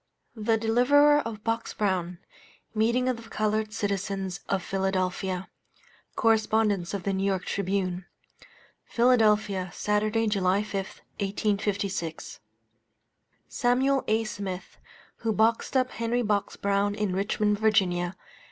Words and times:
THE 0.35 0.57
DELIVERER 0.57 1.19
OF 1.19 1.43
BOX 1.43 1.75
BROWN 1.75 2.17
MEETING 2.73 3.07
OF 3.07 3.17
THE 3.23 3.29
COLORED 3.29 3.71
CITIZENS 3.71 4.39
OF 4.49 4.63
PHILADELPHIA. 4.63 5.47
[Correspondence 6.15 6.95
of 6.95 7.03
the 7.03 7.11
N.Y. 7.11 7.37
Tribune.] 7.45 8.05
PHILADELPHIA, 8.85 9.69
Saturday, 9.71 10.25
July 10.25 10.63
5, 10.63 10.73
1856. 11.19 12.39
Samuel 13.47 14.03
A. 14.07 14.23
Smith, 14.23 14.79
who 15.17 15.31
boxed 15.31 15.77
up 15.77 15.91
Henry 15.91 16.23
Box 16.23 16.55
Brown 16.55 16.95
in 16.95 17.13
Richmond, 17.15 17.59
Va. 17.59 18.15